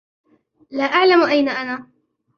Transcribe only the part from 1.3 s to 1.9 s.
أنا.